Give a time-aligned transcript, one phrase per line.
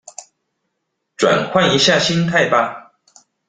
[1.15, 2.93] 轉換一下心態吧